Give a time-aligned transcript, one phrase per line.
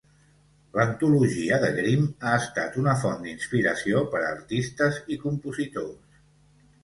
[0.77, 6.25] L'antologia de Grimm ha estat una font d'inspiració per a artistes i compositors.